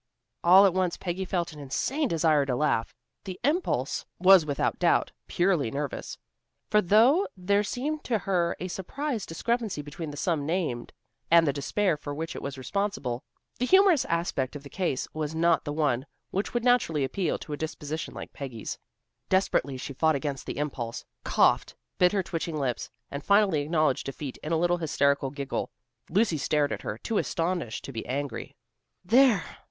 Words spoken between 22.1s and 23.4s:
her twitching lips, and